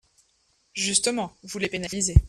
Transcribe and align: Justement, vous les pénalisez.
Justement, 0.73 1.35
vous 1.43 1.59
les 1.59 1.67
pénalisez. 1.69 2.15